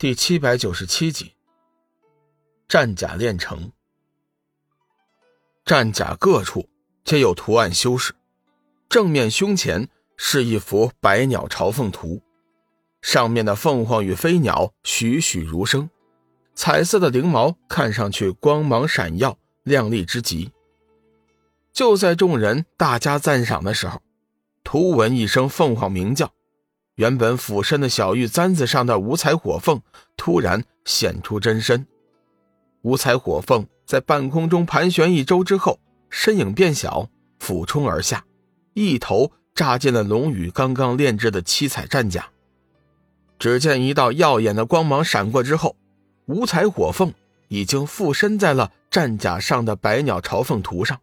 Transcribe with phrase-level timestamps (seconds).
[0.00, 1.34] 第七百九十七集，
[2.66, 3.70] 战甲炼成。
[5.62, 6.70] 战甲各处
[7.04, 8.14] 皆有图案修饰，
[8.88, 12.22] 正面胸前是一幅百鸟朝凤图，
[13.02, 15.90] 上面的凤凰与飞鸟栩栩如生，
[16.54, 20.50] 彩色的翎毛看上去光芒闪耀，亮丽之极。
[21.74, 24.00] 就在众人大加赞赏的时候，
[24.64, 26.32] 突闻一声凤凰鸣叫。
[27.00, 29.80] 原本俯身的小玉簪子上的五彩火凤
[30.18, 31.86] 突然现出真身，
[32.82, 37.08] 五彩火凤在半空中盘旋一周之后，身影变小，
[37.38, 38.22] 俯冲而下，
[38.74, 42.28] 一头扎进了龙宇刚刚炼制的七彩战甲。
[43.38, 45.74] 只见一道耀眼的光芒闪过之后，
[46.26, 47.14] 五彩火凤
[47.48, 51.00] 已经附身在了战甲上的百鸟朝凤图上，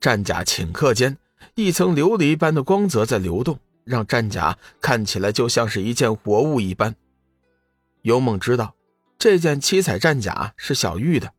[0.00, 1.16] 战甲顷刻间，
[1.54, 3.56] 一层琉璃般的光泽在流动。
[3.86, 6.96] 让战甲看起来就像是一件活物一般。
[8.02, 8.74] 尤梦知道，
[9.16, 11.32] 这件七彩战甲是小玉的，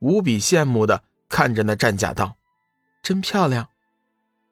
[0.00, 2.36] 无比羡慕的看着那战甲道
[3.00, 3.68] ：“真漂亮。”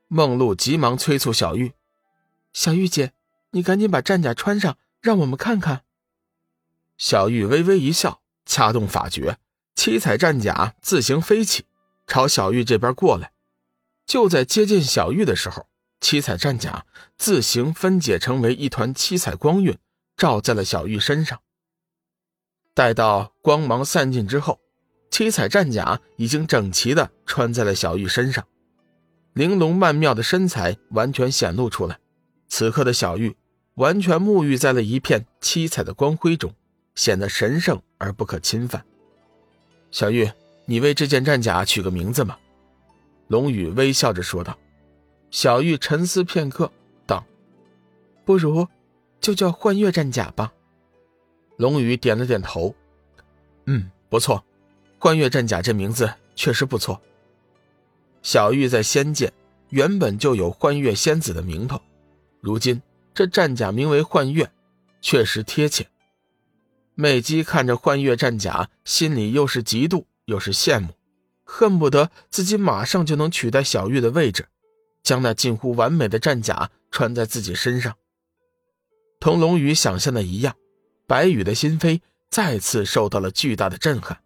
[0.06, 1.72] 梦露急忙催促小玉
[2.54, 3.12] ：“小玉姐，
[3.50, 5.82] 你赶紧把战甲穿上，让我们看看。”
[6.96, 9.38] 小玉微微一笑，掐动法诀，
[9.74, 11.64] 七彩战甲自行飞起，
[12.06, 13.32] 朝小玉这边过来。
[14.06, 15.66] 就在接近小玉的时候。
[16.02, 16.84] 七彩战甲
[17.16, 19.78] 自行分解成为一团七彩光晕，
[20.16, 21.40] 照在了小玉身上。
[22.74, 24.60] 待到光芒散尽之后，
[25.10, 28.44] 七彩战甲已经整齐的穿在了小玉身上，
[29.32, 31.98] 玲珑曼妙的身材完全显露出来。
[32.48, 33.36] 此刻的小玉
[33.74, 36.52] 完全沐浴在了一片七彩的光辉中，
[36.96, 38.84] 显得神圣而不可侵犯。
[39.92, 40.28] 小玉，
[40.66, 42.36] 你为这件战甲取个名字吗？
[43.28, 44.58] 龙宇微笑着说道。
[45.32, 46.70] 小玉沉思片刻，
[47.06, 47.24] 道
[48.26, 48.68] ：“不如
[49.18, 50.52] 就叫幻月战甲吧。”
[51.56, 52.74] 龙宇点了点头
[53.64, 54.44] ：“嗯，不错，
[54.98, 57.00] 幻月战甲这名字确实不错。”
[58.22, 59.32] 小玉在仙界
[59.70, 61.80] 原本就有幻月仙子的名头，
[62.42, 62.82] 如今
[63.14, 64.52] 这战甲名为幻月，
[65.00, 65.88] 确实贴切。
[66.94, 70.88] 美姬看着幻月战甲，心里又是嫉妒又是羡慕，
[71.42, 74.46] 恨不得自己马上就能取代小玉的位置。
[75.12, 77.94] 将那近乎完美的战甲穿在自己身上，
[79.20, 80.56] 同龙宇想象的一样，
[81.06, 82.00] 白羽的心扉
[82.30, 84.22] 再次受到了巨大的震撼。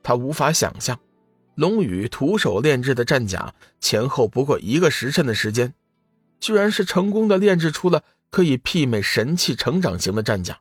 [0.00, 1.00] 他无法想象，
[1.56, 5.74] 龙宇徒手炼制的战甲前后不过一个时辰的时间，
[6.38, 10.60] 居然是成功的炼制出了可以媲美神器成长型的战甲。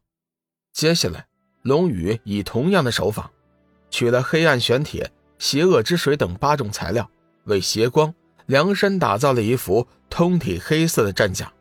[0.74, 1.28] 接下来，
[1.62, 3.32] 龙宇以同样的手法，
[3.92, 7.08] 取了黑暗玄铁、邪恶之水等八种材料，
[7.44, 8.12] 为邪光。
[8.46, 11.52] 量身打造了一副通体黑色的战甲。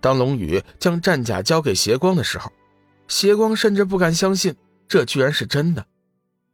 [0.00, 2.52] 当龙宇将战甲交给邪光的时候，
[3.08, 4.54] 邪光甚至不敢相信
[4.86, 5.84] 这居然是真的。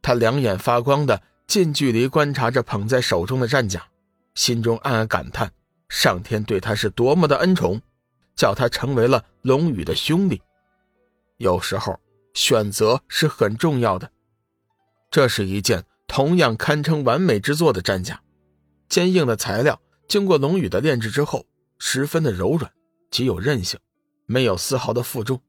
[0.01, 3.85] 他两眼发光的近距离观察着捧在手中的战甲，
[4.33, 5.51] 心中暗暗感叹：
[5.89, 7.81] 上天对他是多么的恩宠，
[8.35, 10.41] 叫他成为了龙宇的兄弟。
[11.37, 11.99] 有时候
[12.33, 14.09] 选择是很重要的。
[15.11, 18.19] 这是一件同样堪称完美之作的战甲。
[18.87, 21.45] 坚硬的材料经过龙宇的炼制之后，
[21.79, 22.71] 十分的柔软，
[23.09, 23.79] 极有韧性，
[24.25, 25.41] 没有丝毫的负重。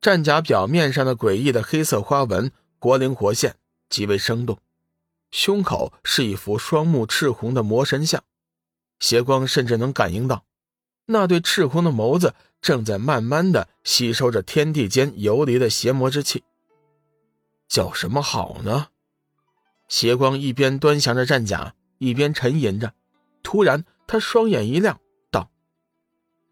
[0.00, 3.56] 战甲表面上的诡异的黑色花纹，活灵活现，
[3.88, 4.58] 极为生动。
[5.30, 8.22] 胸口是一幅双目赤红的魔神像，
[8.98, 10.44] 邪光甚至能感应到，
[11.06, 16.42] 那对赤红的眸子正在慢慢的吸收着天地间游离的邪魔之气。
[17.68, 18.88] 叫什么好呢？
[19.88, 21.74] 邪光一边端详着战甲。
[22.02, 22.92] 一边沉吟着，
[23.44, 25.48] 突然他双眼一亮，道：“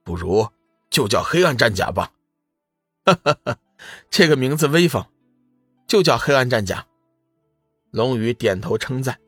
[0.05, 0.47] 不如
[0.89, 2.13] 就叫黑暗战甲吧。”
[3.05, 3.59] 哈哈哈，
[4.09, 5.05] 这个名字威风，
[5.89, 6.87] 就叫黑暗战甲。
[7.91, 9.19] 龙宇点头称赞。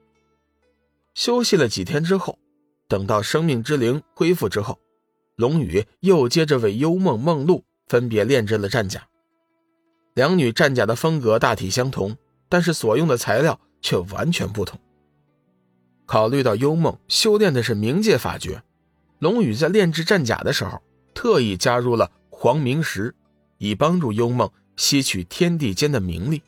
[1.12, 2.38] 休息了几天之后，
[2.87, 4.78] 等到生命之灵恢复之后，
[5.34, 9.08] 龙宇又接着为幽梦、梦露分别炼制了战甲。
[10.14, 12.17] 两女战甲的风格大体相同，
[12.49, 14.79] 但是所用的材料却完全不同。
[16.12, 18.62] 考虑到幽梦修炼的是冥界法诀，
[19.19, 20.82] 龙宇在炼制战甲的时候，
[21.14, 23.14] 特意加入了黄冥石，
[23.56, 26.43] 以帮助幽梦吸取天地间的冥力。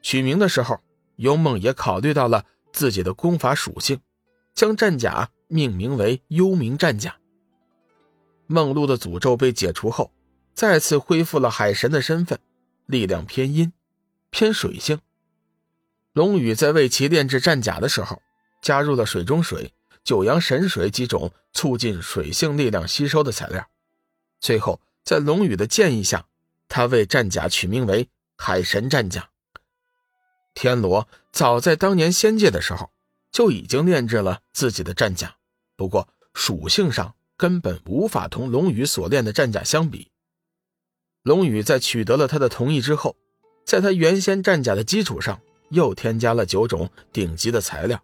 [0.00, 0.80] 取名的时候，
[1.16, 4.00] 幽梦也考虑到了自己的功法属性，
[4.54, 7.14] 将战甲命名为幽冥战甲。
[8.46, 10.10] 梦露的诅咒被解除后，
[10.54, 12.38] 再次恢复了海神的身份，
[12.86, 13.70] 力量偏阴，
[14.30, 14.98] 偏水性。
[16.14, 18.22] 龙宇在为其炼制战甲的时候。
[18.66, 19.72] 加入了水中水、
[20.02, 23.64] 九阳神水几种促进水性力量吸收的材料，
[24.40, 26.26] 最后在龙宇的建议下，
[26.68, 29.30] 他为战甲取名为海神战甲。
[30.52, 32.90] 天罗早在当年仙界的时候
[33.30, 35.36] 就已经炼制了自己的战甲，
[35.76, 40.10] 不过属性上根本无法同龙宇所炼的战甲相比。
[41.22, 43.14] 龙宇在取得了他的同意之后，
[43.64, 45.40] 在他原先战甲的基础上
[45.70, 48.02] 又添加了九种顶级的材料，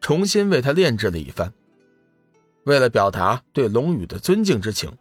[0.00, 1.52] 重新为他炼制了一番。
[2.64, 4.96] 为了表达对龙宇的尊敬之情，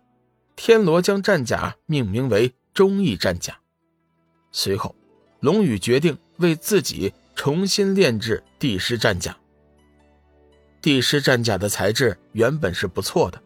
[0.56, 3.58] 天罗将战甲命名为忠义战甲。
[4.52, 4.96] 随后，
[5.40, 6.18] 龙宇决定。
[6.38, 9.36] 为自己重新炼制帝师战甲。
[10.84, 13.42] 帝师战甲的材质原本是不错的，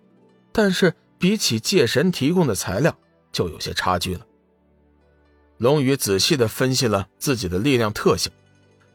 [0.52, 2.94] 但是比起界神提供的材料
[3.32, 4.28] 就有些差距了。
[5.58, 8.30] 龙宇仔细的分析了自己的力量特性，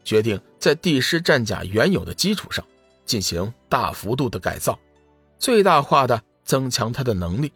[0.07, 2.65] 决定在帝师战甲原有的基础上
[3.03, 4.79] 进行大幅度的改造，
[5.37, 7.51] 最大化的增强它的能力。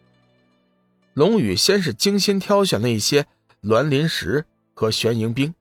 [1.13, 3.25] 龙宇先是精心挑选了一些
[3.61, 5.55] 鸾鳞石和玄银冰。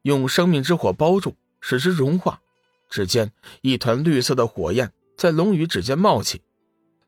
[0.00, 2.40] 用生命之火包住，使之融化。
[2.88, 3.30] 只见
[3.60, 6.40] 一团绿色的火焰在龙宇指尖冒起，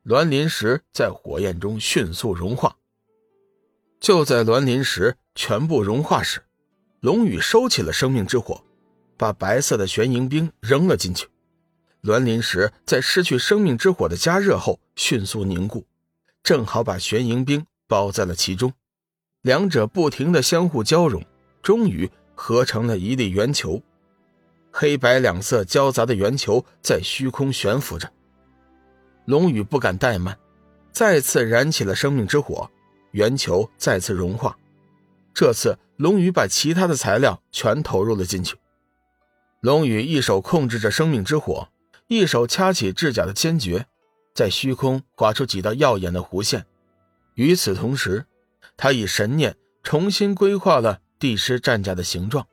[0.04, 2.76] 鸾鳞石在火焰中迅速融化。
[3.98, 6.42] 就在鸾鳞石全部融化时，
[7.00, 8.62] 龙宇收起了生命之火，
[9.16, 11.26] 把白色的玄银冰扔了进去。
[12.02, 15.86] 栾林石在失去生命之火的加热后迅速凝固，
[16.42, 18.72] 正好把玄银冰包在了其中。
[19.42, 21.24] 两者不停的相互交融，
[21.62, 22.10] 终于。
[22.38, 23.80] 合成了一粒圆球，
[24.70, 28.12] 黑白两色交杂的圆球在虚空悬浮着。
[29.24, 30.38] 龙宇不敢怠慢，
[30.92, 32.70] 再次燃起了生命之火，
[33.12, 34.54] 圆球再次融化。
[35.32, 38.54] 这次，龙宇把其他的材料全投入了进去。
[39.66, 41.70] 龙宇一手控制着生命之火，
[42.06, 43.88] 一手掐起制甲的坚决，
[44.32, 46.66] 在虚空划出几道耀眼的弧线。
[47.34, 48.26] 与此同时，
[48.76, 51.00] 他以神念重新规划了。
[51.18, 52.46] 帝师战甲的形状，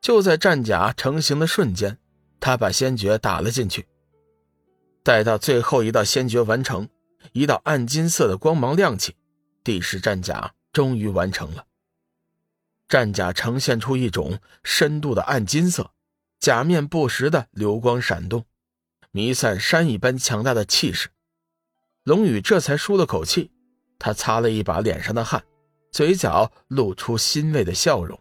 [0.00, 1.98] 就在战甲成型的瞬间，
[2.40, 3.86] 他把仙诀打了进去。
[5.02, 6.88] 待到最后一道仙诀完成，
[7.32, 9.14] 一道暗金色的光芒亮起，
[9.62, 11.66] 帝师战甲终于完成了。
[12.88, 15.90] 战甲呈现出一种深度的暗金色，
[16.40, 18.46] 假面不时的流光闪动，
[19.10, 21.10] 弥散山一般强大的气势。
[22.02, 23.50] 龙宇这才舒了口气，
[23.98, 25.44] 他擦了一把脸上的汗。
[25.92, 28.18] 嘴角露出欣慰的笑容。